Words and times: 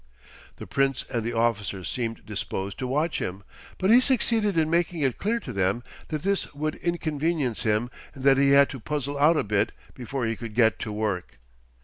The 0.55 0.65
Prince 0.65 1.05
and 1.13 1.23
the 1.23 1.33
officer 1.37 1.83
seemed 1.83 2.25
disposed 2.25 2.79
to 2.79 2.87
watch 2.87 3.19
him, 3.19 3.43
but 3.77 3.91
he 3.91 4.01
succeeded 4.01 4.57
in 4.57 4.67
making 4.67 5.01
it 5.01 5.19
clear 5.19 5.39
to 5.41 5.53
them 5.53 5.83
that 6.07 6.23
this 6.23 6.51
would 6.55 6.73
inconvenience 6.77 7.61
him 7.61 7.91
and 8.15 8.23
that 8.23 8.39
he 8.39 8.49
had 8.49 8.67
to 8.71 8.79
"puzzle 8.79 9.19
out 9.19 9.37
a 9.37 9.43
bit" 9.43 9.71
before 9.93 10.25
he 10.25 10.35
could 10.35 10.55
get 10.55 10.79
to 10.79 10.91
work. 10.91 11.37